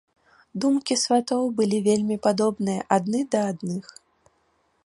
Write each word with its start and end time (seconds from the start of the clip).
Думкі 0.63 0.95
сватоў 1.01 1.43
былі 1.59 1.79
вельмі 1.89 2.17
падобныя 2.25 2.81
адны 2.99 3.19
да 3.37 3.47
адных. 3.51 3.85